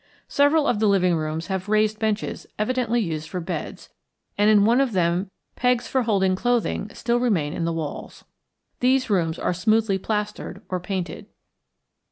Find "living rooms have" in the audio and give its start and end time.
0.87-1.69